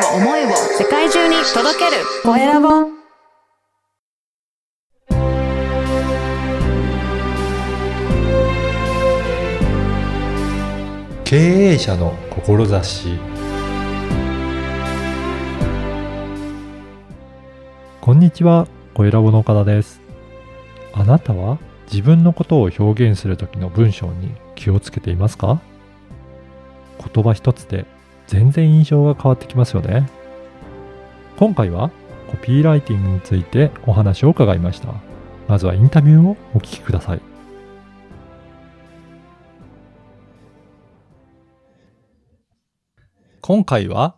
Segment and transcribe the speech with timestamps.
[0.00, 0.48] を思いを
[0.78, 2.02] 世界中に届ける。
[2.22, 2.68] コエラボ
[11.24, 13.18] 経営者の志。
[18.00, 20.00] こんにちは、コエラボの岡田です。
[20.92, 21.58] あなたは
[21.92, 25.60] 自分のことを表現するときの文章に気をつけていますか？
[27.14, 27.86] 言葉一つで
[28.30, 30.08] 全然印象が変わってきますよね。
[31.36, 31.90] 今回は
[32.28, 34.94] コピーライティングについてお話を伺いました。
[35.48, 37.20] まずはインタビューをお聞きください。
[43.40, 44.14] 今回は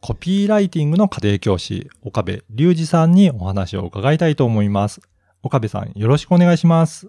[0.00, 5.00] コピーライティングの家庭教師、岡部隆二さんにお話を伺いたいと思います。
[5.42, 7.08] 岡部さん、よろしくお願いします。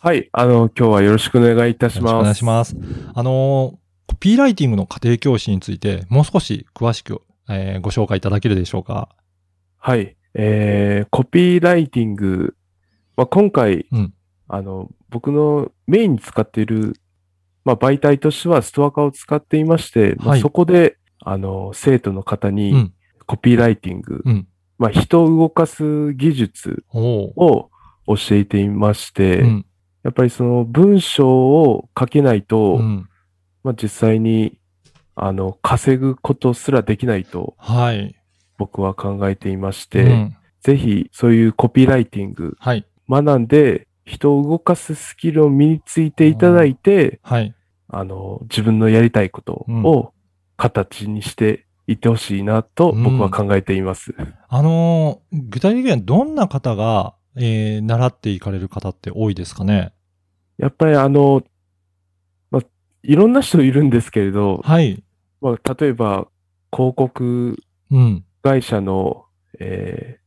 [0.00, 0.28] はい。
[0.32, 2.12] あの、今日はよろしくお願いいたします。
[2.12, 2.76] よろしくお願いします。
[3.14, 3.78] あの、
[4.22, 9.08] コピーライティングの家庭教師について、もう少し詳しく、えーご紹介いただけるでしょうか？
[9.78, 10.16] はい。
[10.34, 12.54] えー、コピーライティング。
[13.16, 14.14] まあ、今回、うん
[14.46, 16.94] あの、僕のメインに使っている、
[17.64, 22.92] まあ、媒体としてはストア化を使っていまして、まあはいそこで、あの、生徒の方うにん。
[23.26, 24.46] コピーライティング、うん。
[24.78, 27.68] まあ、人を動かす技術を
[28.06, 29.66] 教えていまして、うん。
[30.04, 33.08] やっぱりその文章を書けないと、うん。
[33.64, 34.58] まあ、実際に、
[35.14, 38.14] あの、稼ぐことすらできないとはい。
[38.58, 40.36] 僕は考えていましうて、ん。
[40.62, 42.86] ぜひそういうコピーライティングはい。
[43.08, 47.54] 学んで人を動かすスキルを身についていただいて、はい。
[47.88, 50.12] あの、自分のやりたいことを
[50.56, 54.14] 形にしていってほしいなと僕は考えています。
[54.48, 59.92] あのー具体的にはどんな方が、えー習っていかれる方って多いですかね？
[60.58, 61.42] やっぱりあの、まあ、
[63.02, 65.02] いろんな人いるんですけれど、はい。
[65.40, 66.28] まあ、例えば
[66.72, 67.58] 広告
[67.90, 68.24] うん。
[68.42, 69.26] 会社の、
[69.60, 70.22] えー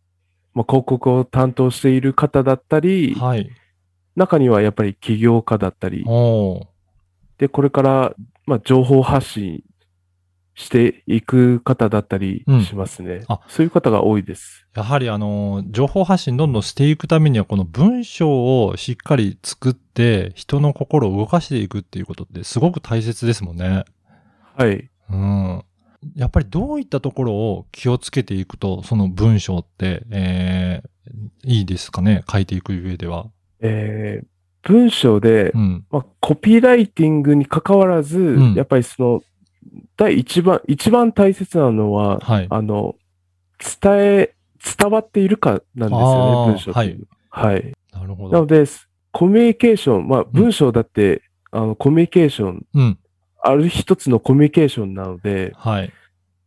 [0.54, 3.50] まあ、広告を担当している方だったり、はい。
[4.16, 6.06] 中にはやっぱり起業家だったり、
[7.38, 8.16] で、これから、
[8.46, 9.64] まあ、情報発信
[10.58, 13.24] していく方だったりうんしますね。
[13.28, 14.66] あそういう方が多いです。
[14.74, 23.84] やはりあの、情報発信どんどんしていくためには、この文章をしっかり作って、人の心を動かしていくっていうことってすごく大切ですもんね。
[24.56, 24.90] はい。
[25.10, 25.64] うん。
[26.16, 32.24] やっぱりどういったところを気をつけていくと、その文章って、えー、いいですかね？
[32.32, 33.28] 書いていく上では。
[33.60, 34.28] えー
[34.68, 35.86] 文章で、うん。
[35.92, 39.22] まあ、コピーライティングに関わらず、んやっぱりその、
[39.98, 42.48] 第一番、一番大切なのは、はい。
[42.50, 42.96] あの、
[43.82, 44.36] 伝え、
[44.80, 47.00] 伝わっているかなんですよね、文章ってい
[47.30, 47.44] は。
[47.44, 47.74] はい。
[47.94, 48.34] なるほど。
[48.34, 48.66] なので、
[49.12, 51.22] コミュニケーション、まあ、文章だって、
[51.52, 52.98] あの、コミュニケーション、うん。
[53.42, 55.94] ある一つのコミュニケーションなので、はい。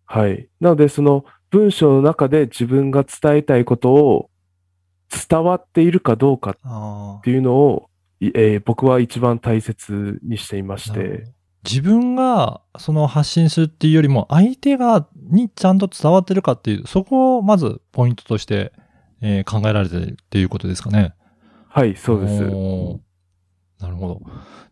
[0.05, 0.49] はい。
[0.61, 4.31] なので、その文章の中で自分が伝えたいことを
[5.29, 7.89] 伝わっているかどうかっあていうのを、
[8.21, 11.25] いえー僕は一番大切にしていましてど、
[11.65, 18.73] 自分がその発信するっていうよりも、相手が、にちゃんと伝わってるかっていう、そこをまずポイントとして、
[19.21, 21.15] えー考えられてるっていうことですかね。
[21.69, 22.43] はい、そうです。
[23.83, 24.21] なるほど。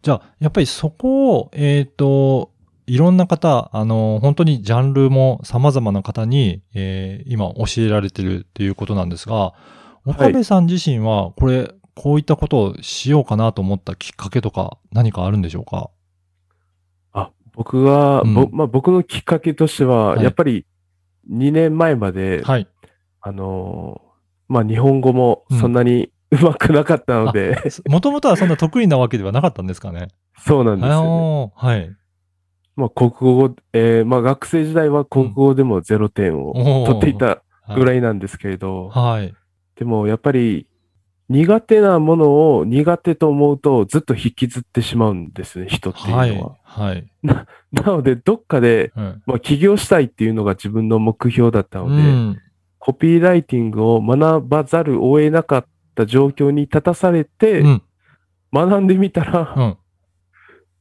[0.02, 2.52] じゃあ、やっぱりそこを、えっ、と、
[2.86, 9.54] いろんな方、あの、本当にジャンルも様々な方に、えー今教えられてるっていうことなんですが、
[10.04, 15.78] 岡部さん自身は、これ、こういったことをしようかなと思ったきっかけとか何かあるんでしょうか？
[15.78, 15.90] あ、
[17.56, 20.66] 僕は、うんぼまあ、僕のきっかけとしては、はいやっぱり
[21.30, 22.68] 2年前まで、はい。
[23.20, 24.06] あのー
[24.48, 27.58] まあ、日本語もそんなにうまくなかったので、
[27.88, 30.08] もともとはそんな得意なわけではなかったんですかね？
[30.38, 30.94] そうなんですよ、ね。
[30.94, 31.96] あのーはい。
[32.76, 36.52] まあ、国語、えーまあ、学生時代は国語でも0点を
[36.86, 37.42] 取っていた
[37.74, 37.98] ぐらい。
[37.98, 39.34] いなんですけれど、はい。
[39.76, 40.68] でもやっぱり
[41.28, 46.24] 苦手なものを苦手と思うとずっと引きずってしまうんですね、人っていうのは。
[46.24, 46.56] はい。
[46.66, 47.06] はい。
[47.72, 52.38] なので、どっかで、うんまあ、起業したいっていうのが自分の目標だったので、うん。
[52.78, 57.82] コピーライティングを学ばざるを得なかった状況に立たされて、うん。
[58.52, 59.54] 学んでみたら、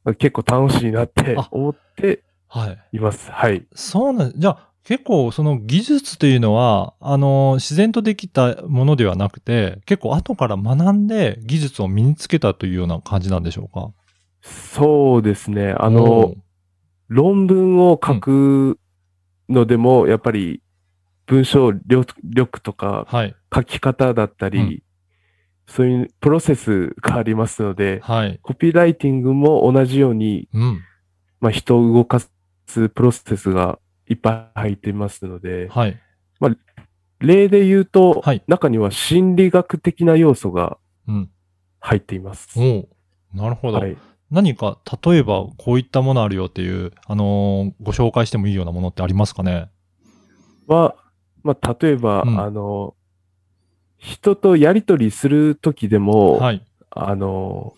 [0.05, 0.15] うん。
[0.17, 2.97] 結構楽しいなってあ思ってはい。
[2.97, 3.31] います。
[3.31, 3.65] はい。
[3.73, 13.91] そうなんじゃあ、結構その技術というのは、あの、自然とできたものではなくて、結構後から学んで技術を身につけたというような感じなんでしょうか？
[14.41, 15.73] そうですね。
[15.77, 16.35] あおのー、
[17.07, 18.79] 論文を書く
[19.49, 20.61] のでも、やっぱり
[21.25, 23.35] 文章力力とかはい。
[23.53, 24.81] 書き方だったり、うん
[25.67, 28.39] そういうプロセスがありますので、はい。
[28.43, 30.79] コピーライティングも同じように、うん。
[31.41, 32.29] まあ、人を動かす
[32.89, 35.97] プロセスがいっぱい入っていますので、はい。
[37.19, 41.29] 例で言うと、はい中には心理学的な要素がうん。
[41.79, 42.59] 入っています。
[42.59, 42.87] おう
[43.33, 43.77] なるほど。
[43.79, 43.95] はい。
[44.31, 49.69] 何か、例えば、こういったものあるよっていう、あのーご紹介してもいいようなものってありますかね？
[50.67, 50.95] は、
[51.43, 52.95] まあ、例えば、うんあの、
[53.97, 56.65] 人とやりとりするときでも、はい。
[56.89, 57.75] あの、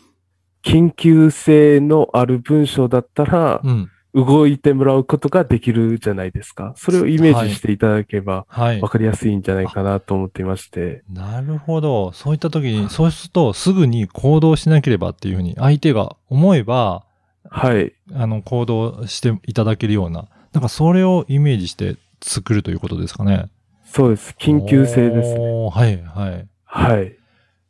[0.64, 3.92] 緊急性のある文章だったら、うん。
[4.18, 6.74] 動いてもらうことができるじゃないですか。
[6.76, 8.90] それをイメージしていただければ、はいわ。
[8.90, 11.04] かりやすいんじゃないかなと思っていまして。
[11.08, 12.12] なるほど。
[12.14, 17.04] そういった時に、そうすると、すぐに行動しなければっていうふうに、相手が思えば、
[17.50, 17.94] はい。
[18.14, 23.50] あの、行動していただけるような、なんかそれをイメージして作るということですかね。
[23.86, 24.36] そうです。
[24.40, 25.70] 緊急性ですね。
[25.72, 26.48] はい、はい。
[26.66, 27.16] はい。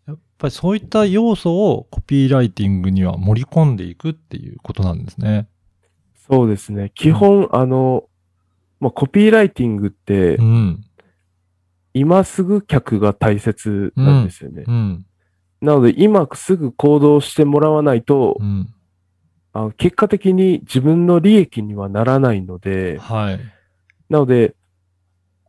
[0.07, 5.47] やっぱりそういった要素をコピーライティングには盛り込んでいくっていうことなんですね。
[6.29, 6.91] そうですね。
[6.93, 8.05] 基本、あの、
[8.79, 10.83] まあ、コピーライティングってう、ん。
[11.93, 14.63] 今すぐ客が大切なんですよね。
[14.67, 15.05] うん。
[15.61, 18.73] なので、今すぐ行動してもらわないとう、ん。
[19.53, 23.39] あの結果的に自分の利益にはならないので、はい。
[24.09, 24.55] なので、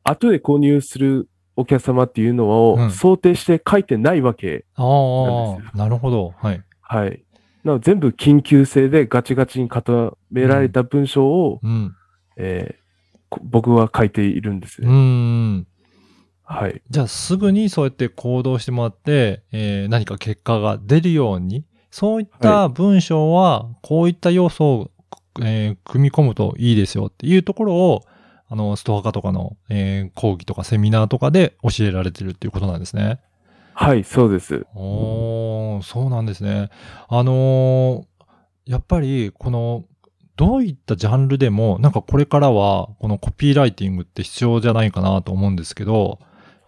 [0.05, 2.45] 後で購入するお客様っていうの
[2.77, 4.65] うんを想定して書いてないわけ。
[4.77, 6.33] あなんですあ、なるほど。
[6.39, 6.63] はい。
[6.81, 7.23] はい。
[7.69, 11.95] なので全部緊急性でガチガチに固められた文章を、うん。
[12.37, 12.89] えー
[13.31, 14.91] こ僕は書いているんですうね。
[15.59, 15.67] ん。
[16.45, 16.81] はい。
[16.89, 24.91] じゃあすぐにそうやって行動してもらって、えー何か結果が出るように、そういった文章は、こういった要素を、
[25.43, 28.03] えー組み込むといいですよっていうところを、
[28.49, 32.81] あの、ストア化とかの、えー講義とかセミナーとかで教えられてるっていうことなん。
[32.81, 33.21] ですね。
[33.81, 34.67] はい、そうです。
[34.75, 36.69] おー、そうなんですね。
[37.09, 38.05] あのー
[38.67, 39.85] やっぱり、この、
[40.37, 46.19] どういったジャンルでも、なんかこれからは、このコピーライティングって必要じゃないかなと思うんですけど、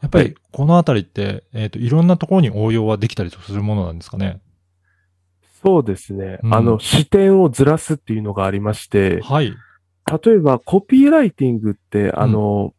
[0.00, 4.40] やっぱりはいこのあたりって、えっ、と、いろんなところに応用はできたりするものなんですかね？
[5.62, 6.38] そうですね。
[6.42, 9.52] うんあの、視点をずらすっていうのがありまして、はい。
[10.24, 12.72] 例えばコピーライティングって、あの、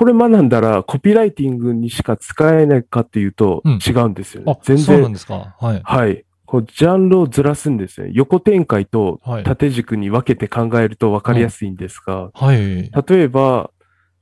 [0.00, 4.50] これ学んだらコピーライティングにしか使えないかっていうとうん違うんですよね。
[4.50, 5.12] あ、全そうなん然。
[5.12, 5.54] ですか？
[5.60, 5.80] はい。
[5.84, 6.24] はい。
[6.46, 8.08] こうジャンルをずらすんですね。
[8.14, 9.44] 横展開とはい。
[9.44, 12.90] 縦軸に分けて考えると分かりやすいんですが、はい。
[12.90, 13.70] 例えば、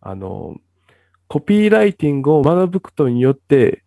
[0.01, 0.57] あの、
[1.29, 3.85] コピーライティングを学ぶことによって、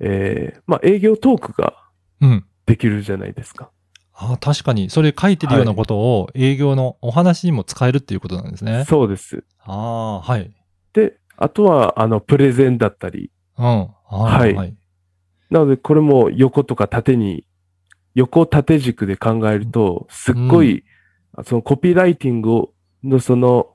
[0.00, 1.74] えーまあ、営業トークが
[2.20, 2.44] うん。
[2.66, 3.70] できるじゃないですか。
[4.14, 8.84] あ確かに、それ書いてるようなことを営業のお話にも使えるっていうことなんですね。
[8.88, 9.44] そうです。
[9.60, 10.50] ああ、はい。
[10.92, 13.30] で、あとは、あの、プレゼンだったり。
[13.56, 13.64] うん。
[13.64, 14.76] はいはい。
[15.50, 17.46] なので、これも横とか縦に、
[18.14, 20.84] 横縦軸で考えると、すっごい、
[21.44, 22.72] そのコピーライティングを、
[23.02, 23.74] のその、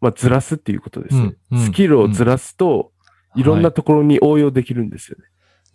[0.00, 1.20] まあ、ずらすっていうことですね。
[1.50, 2.92] うんうんスキルをずらすと、
[3.34, 5.24] いろんなところに応用できるんですよね。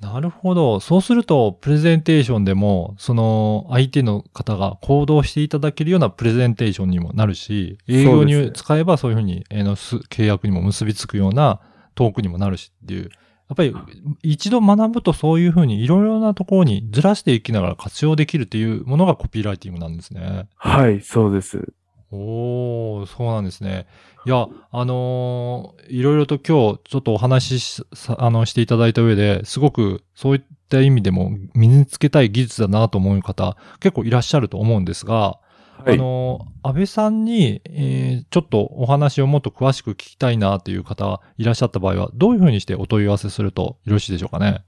[0.02, 0.80] なるほど。
[0.80, 11.62] そうすると、プレゼンテーションでも、その、相手の方が行動していただけるようなプレゼンテーションにもなるし、営業に使えばそういうふうに、えーのす契約にも結びつくような
[11.94, 13.04] トークにもなるしっていう。
[13.04, 13.76] やっぱり、
[14.24, 20.48] 一度学ぶとそういうふうにいろいろなところにずらしていきながら活用できるっていうものがコピーライティングなんですね。
[20.56, 21.74] はい、そうです。
[22.12, 23.88] おー、そうなんですね。
[24.26, 27.84] いや、あのーいろいろと今日ちょっとお話し
[28.18, 35.40] あのしていただいた上で、すごくそういった意味でも身につけたい技術だなと思う方、結構いらっしゃると思うんですが、は
[35.88, 35.94] い。
[35.94, 44.64] あのー安倍さんに、えーちょっとお話をもっと詳しく聞きたいなという方いらっしゃった場合は、どういうふうにしてお問い合わせするとよろしいでしょうかね？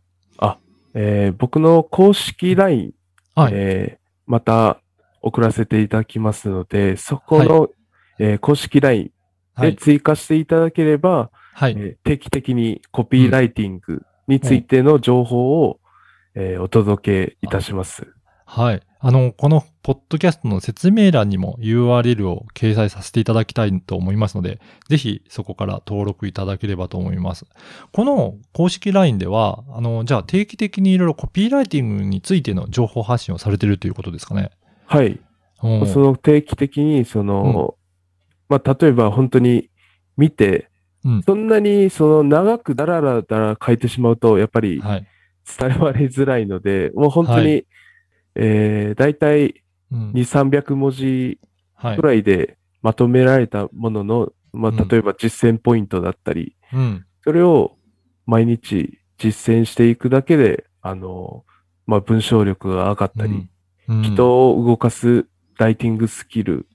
[0.95, 2.93] えー僕の公式 LINE、
[3.35, 3.53] はい。
[3.55, 4.79] えーまた
[5.23, 7.69] 送らせていただきますので、そこの、
[8.19, 9.09] えー公式 LINE
[9.55, 9.71] はい。
[9.71, 11.71] で追加していただければ、はい。
[11.71, 15.79] えー定期的にコピーライティングについての情報を、
[16.35, 18.07] えーお届けいたします。
[18.45, 18.81] はい。
[18.99, 27.45] あの、このポッドキャストの説明欄にも URL を掲載させていただきたいと思いますので、ぜひそこから登録いただければと思います。
[27.91, 34.51] この公式 LINE では、あの、じゃあ定期的にいろいろコピーライティングについての情報発信をされてるということですかね？
[34.97, 35.19] はい。
[35.63, 37.75] うんその定期的に、その、
[38.49, 39.69] まあ、例えば本当に
[40.17, 40.69] 見て、
[41.05, 45.07] うんそんなにその長くだらだら書いてしまうと、やっぱりはい。
[45.59, 47.61] 伝わりづらいので、もう本当に、は
[48.35, 51.39] えー、だいたいうん2、300文字
[51.75, 52.01] はいく。
[52.01, 57.05] らいでまとめられたものの、まあ、うん例えば実践ポイントだったり、うん。
[57.23, 57.77] それを
[58.25, 61.45] 毎日実践していくだけで、あの、
[61.85, 63.49] まあ、文章力が上がったり、うん、
[63.87, 66.67] 人を動かすライティングスキル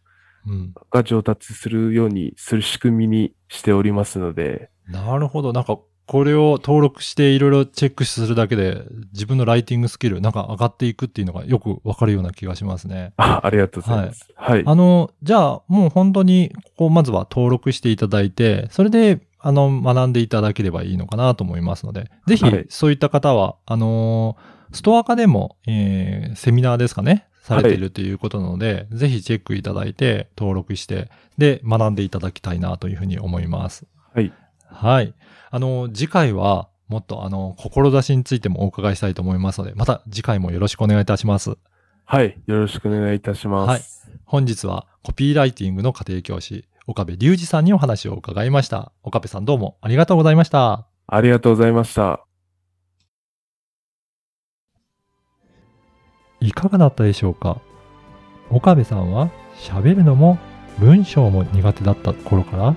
[0.47, 0.75] うん。
[0.91, 5.53] が上達するようにする仕組みにしておりますので、なるほど。
[5.53, 13.13] なんか、これを登録していろいろチェックするだけで、自分のライティングスキル、なんか上がっていくっていうのがよくわかるような気がしますね。
[13.19, 14.27] あありがとうございます。
[14.35, 14.63] はい。
[14.65, 33.87] あの、じゃあ、もう本当に、ここ、まずは登録していただいて、それで、あの、学んでいただければいいのかなと思いますので、ぜひはい、そういった方は、あのーストア化でも、えーセミナーですかね、されているということなので、ぜひチェックいただいて、登録して、で、学んでいただきたいなというふうに思います。
[34.15, 34.31] はい。
[34.67, 35.15] はい。
[35.51, 41.57] あの、次回は、もっと、あの、志についてもお伺いしたいと思いますので、また次回もよろしくお願いいたします。
[42.05, 42.39] はい。
[42.47, 44.11] よろしくお願いいたします。
[44.25, 48.93] 本日はコピーライティングの家庭教師、岡部隆二さんにお話を伺いました。
[49.03, 50.87] 岡部さんどうもありがとうございました。
[51.07, 52.25] ありがとうございました。
[56.41, 57.61] いかがだったでしょうか？
[58.49, 59.29] 岡部さんは
[59.59, 60.39] 喋るのも
[60.79, 62.75] 文章も苦手だった頃から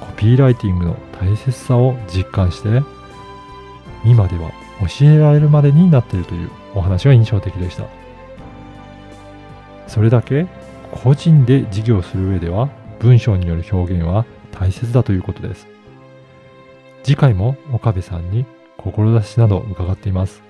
[0.00, 2.82] コピーライティングの大切さを実感して
[4.04, 7.84] 今では教えられるまでになっているというお話が印象的でした
[9.86, 10.48] それだけ
[10.90, 12.68] 個人で事業する上では
[13.00, 15.66] 文章による表現は大切だということです。
[17.02, 18.44] 次回も岡部さんに
[18.76, 20.42] 志など伺っています。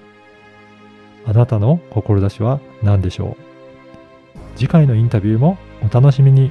[1.27, 4.57] あなたの志は何でしょう？
[4.57, 6.51] 次回のインタビューもお楽しみに。